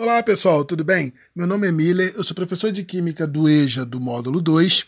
Olá 0.00 0.22
pessoal, 0.22 0.64
tudo 0.64 0.84
bem? 0.84 1.12
Meu 1.34 1.44
nome 1.44 1.66
é 1.66 1.72
Miller, 1.72 2.14
eu 2.16 2.22
sou 2.22 2.32
professor 2.32 2.70
de 2.70 2.84
Química 2.84 3.26
do 3.26 3.48
EJA 3.48 3.84
do 3.84 4.00
módulo 4.00 4.40
2 4.40 4.86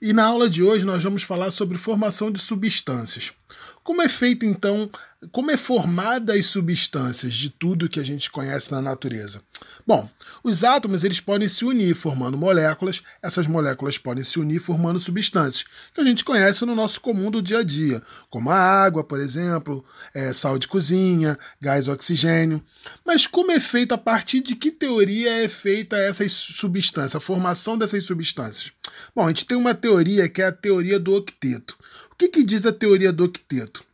e 0.00 0.14
na 0.14 0.24
aula 0.24 0.48
de 0.48 0.62
hoje 0.62 0.82
nós 0.82 1.04
vamos 1.04 1.22
falar 1.22 1.50
sobre 1.50 1.76
formação 1.76 2.30
de 2.32 2.40
substâncias. 2.40 3.34
Como 3.82 4.02
é 4.02 4.08
feito 4.08 4.44
então, 4.44 4.90
como 5.30 5.50
é 5.50 5.56
formada 5.56 6.34
as 6.34 6.46
substâncias 6.46 7.34
de 7.34 7.48
tudo 7.50 7.88
que 7.88 8.00
a 8.00 8.04
gente 8.04 8.30
conhece 8.30 8.70
na 8.70 8.82
natureza? 8.82 9.40
Bom, 9.86 10.08
os 10.42 10.64
átomos 10.64 11.04
eles 11.04 11.20
podem 11.20 11.48
se 11.48 11.64
unir 11.64 11.94
formando 11.94 12.36
moléculas, 12.36 13.02
essas 13.22 13.46
moléculas 13.46 13.96
podem 13.96 14.24
se 14.24 14.38
unir 14.38 14.60
formando 14.60 14.98
substâncias, 14.98 15.64
que 15.94 16.00
a 16.00 16.04
gente 16.04 16.24
conhece 16.24 16.64
no 16.66 16.74
nosso 16.74 17.00
comum 17.00 17.30
do 17.30 17.40
dia 17.40 17.60
a 17.60 17.62
dia, 17.62 18.02
como 18.28 18.50
a 18.50 18.56
água, 18.56 19.04
por 19.04 19.20
exemplo, 19.20 19.84
é, 20.12 20.32
sal 20.32 20.58
de 20.58 20.68
cozinha, 20.68 21.38
gás 21.60 21.88
oxigênio. 21.88 22.62
Mas 23.04 23.26
como 23.26 23.52
é 23.52 23.60
feito, 23.60 23.92
a 23.92 23.98
partir 23.98 24.40
de 24.40 24.56
que 24.56 24.70
teoria 24.70 25.44
é 25.44 25.48
feita 25.48 25.96
essas 25.96 26.32
substâncias, 26.32 27.16
a 27.16 27.20
formação 27.20 27.78
dessas 27.78 28.04
substâncias? 28.04 28.72
Bom, 29.14 29.24
a 29.24 29.28
gente 29.28 29.46
tem 29.46 29.56
uma 29.56 29.74
teoria 29.74 30.28
que 30.28 30.42
é 30.42 30.46
a 30.46 30.52
teoria 30.52 30.98
do 30.98 31.14
octeto. 31.14 31.76
O 32.16 32.18
que, 32.18 32.28
que 32.28 32.42
diz 32.42 32.64
a 32.64 32.72
teoria 32.72 33.12
do 33.12 33.24
octeto? 33.24 33.84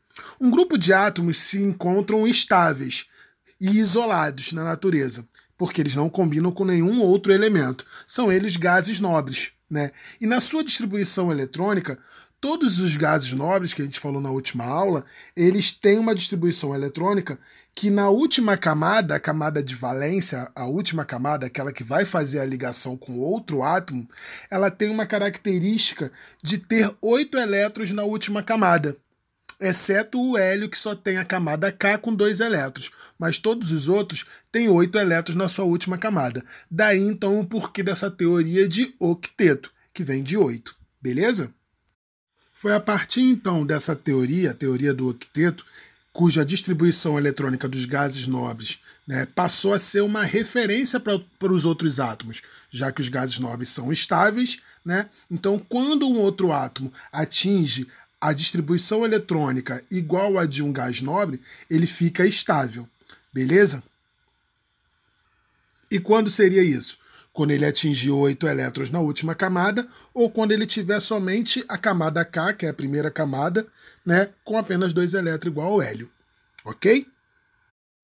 Um 0.41 0.49
grupo 0.49 0.79
de 0.79 0.93
átomos 0.93 1.39
se 1.39 1.61
encontram 1.61 2.25
estáveis 2.25 3.07
e 3.61 3.81
isolados 3.81 4.53
na 4.53 4.63
natureza, 4.63 5.27
porque 5.59 5.81
eles 5.81 5.97
não 5.97 6.09
combinam 6.09 6.53
com 6.53 6.65
nenhum 6.65 7.01
outro 7.01 7.33
elemento. 7.33 7.85
São 8.07 8.31
eles 8.31 8.57
gases 8.57 9.01
nobres. 9.01 9.51
Né? 9.69 9.91
E 10.21 10.27
na 10.29 10.41
sua 10.41 10.63
distribuição 10.63 11.33
eletrônica, 11.33 11.99
todos 12.41 12.79
os 12.79 12.95
gases 12.95 13.33
nobres 13.33 13.75
que 13.75 13.83
a 13.83 13.85
gente 13.85 13.99
falou 13.99 14.21
na 14.21 14.31
última 14.31 14.67
aula, 14.67 15.05
eles 15.35 15.73
têm 15.73 15.99
uma 15.99 16.15
distribuição 16.15 16.73
eletrônica 16.73 17.41
que 17.75 17.91
na 17.91 18.11
última 18.11 18.57
camada, 18.57 19.15
a 19.15 19.21
camada 19.21 19.63
de 19.63 19.75
valência, 19.75 20.51
a 20.55 20.67
última 20.67 21.05
camada, 21.05 21.47
aquela 21.47 21.73
que 21.73 21.83
vai 21.83 22.05
fazer 22.05 22.41
a 22.41 22.45
ligação 22.45 22.97
com 22.97 23.19
outro 23.19 23.63
átomo, 23.63 24.07
ela 24.51 24.71
tem 24.71 24.91
uma 24.91 25.07
característica 25.07 26.13
de 26.43 26.59
ter 26.59 26.95
oito 27.01 27.39
elétrons 27.39 27.91
na 27.93 28.05
última 28.05 28.43
camada, 28.43 28.97
exceto 29.59 30.21
o 30.21 30.37
hélio 30.37 30.69
que 30.69 30.79
só 30.79 30.95
tem 30.95 31.17
a 31.17 31.25
camada 31.25 31.73
K 31.73 31.97
com 31.97 32.15
dois 32.15 32.41
elétrons, 32.41 32.91
mas 33.19 33.39
todos 33.39 33.73
os 33.73 33.89
outros 33.89 34.27
têm 34.51 34.69
oito 34.69 34.99
elétrons 34.99 35.37
na 35.37 35.49
sua 35.49 35.65
última 35.65 35.97
camada. 35.97 36.45
Daí 36.71 36.99
então 36.99 37.41
o 37.41 37.47
porquê 37.47 37.83
dessa 37.83 38.11
teoria 38.11 38.69
de 38.69 38.95
octeto, 38.99 39.73
que 39.95 40.03
vem 40.03 40.23
de 40.23 40.37
oito, 40.37 40.77
beleza? 41.01 41.53
Foi 42.53 42.75
a 42.75 42.81
partir 42.81 43.23
então 43.23 43.65
dessa 43.65 43.97
teoria, 43.97 44.51
a 44.51 44.55
teoria 44.55 44.93
do 44.93 45.09
octeto, 45.09 45.65
cuja 46.13 46.45
distribuição 46.45 47.19
eletrônica 47.19 47.69
dos 47.69 47.85
gases 47.85 48.27
nobres 48.27 48.79
né, 49.07 49.27
passou 49.27 49.73
a 49.73 49.79
ser 49.79 50.03
uma 50.03 50.23
referência 50.23 51.01
para 51.01 51.53
os 51.53 51.65
outros 51.65 51.99
átomos, 51.99 52.43
já 52.71 52.93
que 52.93 53.01
os 53.01 53.09
gases 53.09 53.39
nobres 53.39 53.71
são 53.71 53.93
estáveis. 53.93 54.59
Né? 54.85 55.09
Então, 55.31 55.59
quando 55.59 56.09
um 56.09 56.19
outro 56.19 56.53
átomo 56.53 56.93
atinge 57.11 57.87
a 58.21 58.33
distribuição 58.33 59.05
eletrônica 59.05 59.85
igual 59.91 60.39
a 60.39 60.47
de 60.47 60.63
um 60.63 60.73
gás 60.73 61.01
nobre, 61.01 61.41
ele 61.69 61.87
fica 61.87 62.27
estável. 62.27 62.89
Beleza? 63.33 63.83
E 65.91 65.99
quando 65.99 66.31
seria 66.31 66.63
isso? 66.63 66.99
Quando 67.33 67.51
ele 67.51 67.65
atingir 67.65 68.11
oito 68.11 68.47
elétrons 68.47 68.91
na 68.91 69.01
última 69.01 69.35
camada, 69.35 69.89
ou 70.13 70.31
quando 70.31 70.53
ele 70.53 70.67
tiver 70.67 71.01
somente 71.01 71.65
a 71.69 71.79
camada 71.79 72.25
K, 72.25 72.53
que 72.53 72.67
é 72.67 72.69
a 72.69 72.75
primeira 72.75 73.11
camada, 73.11 73.67
né, 74.05 74.31
com 74.45 74.59
apenas 74.59 74.93
dois 74.93 75.15
elétrons 75.15 75.53
igual 75.53 75.73
ao 75.73 75.83
hélio. 75.83 76.11
Ok? 76.65 77.07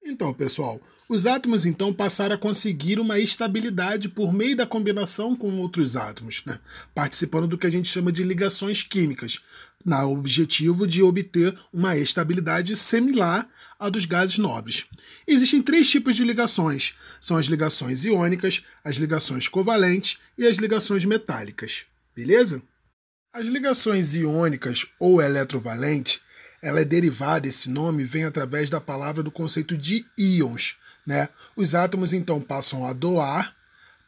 Então, 0.02 0.32
pessoal, 0.32 0.80
os 1.08 1.26
átomos 1.26 1.64
então 1.64 1.92
passaram 1.92 2.34
a 2.34 2.38
conseguir 2.38 3.00
uma 3.00 3.18
estabilidade 3.18 4.08
por 4.08 4.32
meio 4.32 4.56
da 4.56 4.66
combinação 4.66 5.34
com 5.34 5.58
outros 5.58 5.96
átomos, 5.96 6.42
né? 6.46 6.58
participando 6.94 7.46
do 7.46 7.56
que 7.56 7.66
a 7.66 7.70
gente 7.70 7.88
chama 7.88 8.12
de 8.12 8.22
ligações 8.22 8.82
químicas, 8.82 9.40
na 9.84 10.04
objetivo 10.06 10.86
de 10.86 11.03
obter 11.03 11.56
uma 11.72 11.97
estabilidade 11.97 12.76
similar 12.76 13.48
à 13.78 13.88
dos 13.88 14.04
gases 14.04 14.38
nobres. 14.38 14.84
Existem 15.26 15.62
três 15.62 15.88
tipos 15.88 16.16
de 16.16 16.25
ligações: 16.25 16.94
são 17.20 17.36
as 17.36 17.47
ligações 17.47 18.04
iônicas, 18.04 18.64
as 18.84 18.97
ligações 18.97 19.48
covalentes 19.48 20.19
e 20.36 20.47
as 20.47 20.56
ligações 20.56 21.04
metálicas. 21.04 21.84
Beleza? 22.14 22.62
As 23.32 23.47
ligações 23.47 24.14
iônicas 24.14 24.86
ou 24.98 25.22
eletrovalentes, 25.22 26.20
ela 26.62 26.80
é 26.80 26.84
derivada, 26.84 27.47
esse 27.47 27.70
nome 27.70 28.04
vem 28.04 28.24
através 28.24 28.69
da 28.69 28.80
palavra 28.80 29.22
do 29.22 29.30
conceito 29.30 29.76
de 29.76 30.04
íons, 30.16 30.76
né? 31.06 31.28
Os 31.54 31.74
átomos 31.74 32.12
então 32.12 32.41
passam 32.41 32.84
a 32.84 32.92
doar 32.92 33.54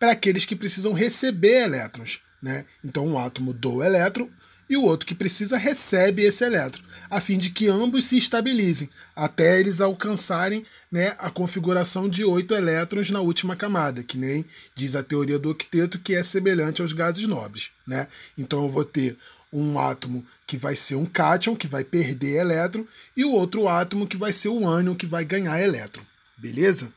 para 0.00 0.12
aqueles 0.12 0.46
que 0.46 0.56
precisam 0.56 0.94
receber 0.94 1.64
elétrons. 1.64 2.20
Né? 2.42 2.64
Então, 2.82 3.06
um 3.06 3.18
átomo 3.18 3.52
doa 3.52 3.84
elétron 3.84 4.28
e 4.70 4.76
o 4.76 4.84
outro 4.84 5.04
que 5.04 5.16
precisa 5.16 5.58
recebe 5.58 6.22
esse 6.22 6.44
elétron, 6.44 6.84
a 7.10 7.20
fim 7.20 7.36
de 7.36 7.50
que 7.50 7.66
ambos 7.66 8.04
se 8.04 8.16
estabilizem, 8.16 8.88
até 9.16 9.58
eles 9.58 9.80
alcançarem 9.80 10.64
né, 10.90 11.16
a 11.18 11.28
configuração 11.28 12.08
de 12.08 12.24
oito 12.24 12.54
elétrons 12.54 13.10
na 13.10 13.20
última 13.20 13.56
camada, 13.56 14.04
que 14.04 14.16
nem 14.16 14.44
diz 14.76 14.94
a 14.94 15.02
teoria 15.02 15.40
do 15.40 15.50
octeto, 15.50 15.98
que 15.98 16.14
é 16.14 16.22
semelhante 16.22 16.80
aos 16.80 16.92
gases 16.92 17.26
nobres. 17.26 17.70
Né? 17.84 18.06
Então, 18.38 18.62
eu 18.62 18.70
vou 18.70 18.84
ter 18.84 19.18
um 19.52 19.76
átomo 19.76 20.24
que 20.46 20.56
vai 20.56 20.76
ser 20.76 20.94
um 20.94 21.04
cátion, 21.04 21.56
que 21.56 21.66
vai 21.66 21.82
perder 21.82 22.36
elétron, 22.36 22.86
e 23.16 23.24
o 23.24 23.32
outro 23.32 23.66
átomo 23.66 24.06
que 24.06 24.16
vai 24.16 24.32
ser 24.32 24.50
o 24.50 24.64
ânion, 24.64 24.94
que 24.94 25.06
vai 25.06 25.24
ganhar 25.24 25.60
elétron. 25.60 26.04
Beleza? 26.38 26.92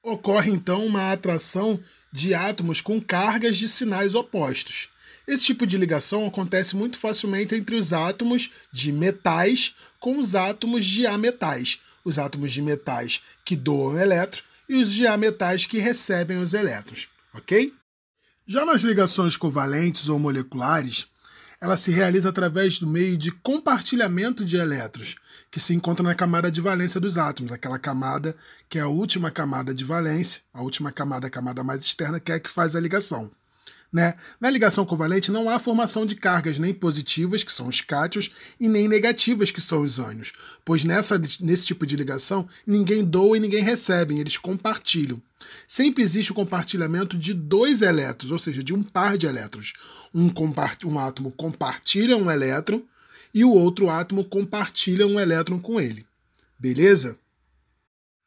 Ocorre 0.00 0.52
então 0.52 0.86
uma 0.86 1.10
atração 1.10 1.80
de 2.12 2.34
átomos 2.34 2.80
com 2.80 3.00
cargas 3.00 3.56
de 3.56 3.68
sinais 3.68 4.14
opostos. 4.14 4.88
Esse 5.26 5.44
tipo 5.46 5.66
de 5.66 5.78
ligação 5.78 6.26
acontece 6.26 6.76
muito 6.76 6.98
facilmente 6.98 7.54
entre 7.54 7.76
os 7.76 7.92
átomos 7.92 8.50
de 8.72 8.92
metais 8.92 9.74
com 9.98 10.18
os 10.18 10.34
átomos 10.34 10.84
de 10.84 11.06
ametais, 11.06 11.80
os 12.04 12.18
átomos 12.18 12.52
de 12.52 12.60
metais 12.60 13.22
que 13.44 13.56
doam 13.56 13.98
elétrons 13.98 14.44
e 14.68 14.76
os 14.76 14.92
de 14.92 15.06
ametais 15.06 15.64
que 15.64 15.78
recebem 15.78 16.38
os 16.38 16.52
elétrons, 16.52 17.08
ok? 17.32 17.72
Já 18.46 18.66
nas 18.66 18.82
ligações 18.82 19.36
covalentes 19.36 20.08
ou 20.08 20.18
moleculares, 20.18 21.06
ela 21.58 21.78
se 21.78 21.90
realiza 21.90 22.28
através 22.28 22.78
do 22.78 22.86
meio 22.86 23.16
de 23.16 23.30
compartilhamento 23.30 24.44
de 24.44 24.56
elétrons, 24.56 25.16
que 25.50 25.58
se 25.58 25.72
encontra 25.72 26.02
na 26.02 26.14
camada 26.14 26.50
de 26.50 26.60
valência 26.60 27.00
dos 27.00 27.16
átomos, 27.16 27.52
aquela 27.52 27.78
camada 27.78 28.36
que 28.68 28.78
é 28.78 28.82
a 28.82 28.88
última 28.88 29.30
camada 29.30 29.72
de 29.72 29.84
valência, 29.84 30.42
a 30.52 30.60
última 30.60 30.92
camada, 30.92 31.28
a 31.28 31.30
camada 31.30 31.64
mais 31.64 31.80
externa, 31.80 32.20
que 32.20 32.32
é 32.32 32.34
a 32.34 32.40
que 32.40 32.50
faz 32.50 32.76
a 32.76 32.80
ligação. 32.80 33.30
Né? 33.94 34.14
Na 34.40 34.50
ligação 34.50 34.84
covalente 34.84 35.30
não 35.30 35.48
há 35.48 35.56
formação 35.56 36.04
de 36.04 36.16
cargas 36.16 36.58
nem 36.58 36.74
positivas, 36.74 37.44
que 37.44 37.52
são 37.52 37.68
os 37.68 37.80
cátions, 37.80 38.28
e 38.58 38.68
nem 38.68 38.88
negativas, 38.88 39.52
que 39.52 39.60
são 39.60 39.82
os 39.82 40.00
ânions, 40.00 40.32
pois 40.64 40.82
nessa, 40.82 41.16
nesse 41.38 41.66
tipo 41.66 41.86
de 41.86 41.94
ligação 41.94 42.48
ninguém 42.66 43.04
doa 43.04 43.36
e 43.36 43.40
ninguém 43.40 43.62
recebe, 43.62 44.18
eles 44.18 44.36
compartilham. 44.36 45.22
Sempre 45.68 46.02
existe 46.02 46.32
o 46.32 46.34
compartilhamento 46.34 47.16
de 47.16 47.32
dois 47.32 47.82
elétrons, 47.82 48.32
ou 48.32 48.38
seja, 48.40 48.64
de 48.64 48.74
um 48.74 48.82
par 48.82 49.16
de 49.16 49.26
elétrons. 49.26 49.74
Um, 50.12 50.28
um 50.86 50.98
átomo 50.98 51.30
compartilha 51.30 52.16
um 52.16 52.28
elétron 52.28 52.82
e 53.32 53.44
o 53.44 53.50
outro 53.52 53.88
átomo 53.88 54.24
compartilha 54.24 55.06
um 55.06 55.20
elétron 55.20 55.60
com 55.60 55.80
ele. 55.80 56.04
Beleza? 56.58 57.16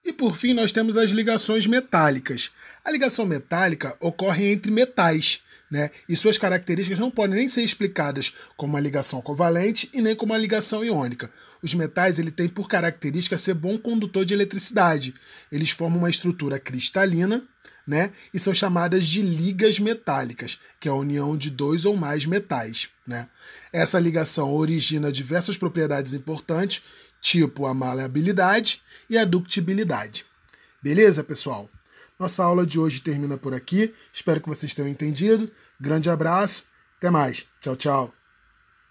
E 0.06 0.14
por 0.14 0.38
fim, 0.38 0.54
nós 0.54 0.72
temos 0.72 0.96
as 0.96 1.10
ligações 1.10 1.68
metálicas. 1.68 2.52
A 2.86 2.90
ligação 2.90 3.26
metálica 3.26 3.98
ocorre 4.00 4.50
entre 4.50 4.72
metais, 4.72 5.42
né? 5.70 5.90
E 6.08 6.16
suas 6.16 6.38
características 6.38 7.00
não 7.00 7.12
podem 7.12 7.36
nem 7.36 7.50
ser 7.50 7.62
explicadas 7.62 8.34
como 8.56 8.74
uma 8.74 8.80
ligação 8.80 9.22
covalente 9.22 9.90
e 9.94 10.02
nem 10.02 10.16
como 10.16 10.34
uma 10.34 10.40
ligação 10.40 10.84
iônica. 10.84 11.30
Os 11.62 11.74
metais 11.74 12.20
ele 12.20 12.32
têm 12.32 12.48
por 12.48 12.68
característica 12.68 13.38
ser 13.38 13.54
bom 13.54 13.78
condutor 13.78 14.24
de 14.24 14.34
eletricidade. 14.34 15.14
Eles 15.52 15.70
formam 15.70 16.00
uma 16.00 16.10
estrutura 16.10 16.60
cristalina, 16.60 17.44
né? 17.86 18.12
E 18.34 18.40
são 18.40 18.54
chamadas 18.54 19.08
de 19.08 19.22
ligas 19.22 19.80
metálicas, 19.80 20.60
que 20.80 20.88
é 20.88 20.92
a 20.92 20.96
união 20.96 21.38
de 21.38 21.50
dois 21.50 21.86
ou 21.86 21.96
mais 21.96 22.25
metais, 22.25 22.90
né? 23.06 23.30
Essa 23.72 24.00
ligação 24.00 24.54
origina 24.54 25.12
diversas 25.12 25.58
propriedades 25.58 26.13
importantes, 26.13 26.81
tipo 27.22 27.66
a 27.66 27.74
maleabilidade 27.74 28.81
e 29.10 29.18
a 29.18 29.25
ductibilidade. 29.25 30.25
Beleza, 30.81 31.24
pessoal? 31.24 31.70
Nossa 32.19 32.44
aula 32.44 32.66
de 32.66 32.80
hoje 32.80 33.02
termina 33.02 33.38
por 33.38 33.54
aqui. 33.54 33.94
Espero 34.12 34.42
que 34.42 34.50
vocês 34.50 34.74
tenham 34.74 34.90
entendido. 34.90 35.52
Grande 35.80 36.10
abraço. 36.10 36.64
Até 36.98 37.10
mais. 37.10 37.46
Tchau, 37.60 37.75
tchau. 37.75 38.14